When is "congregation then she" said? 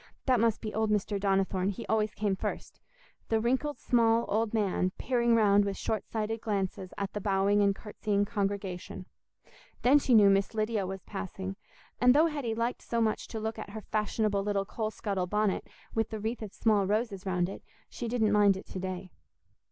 8.25-10.15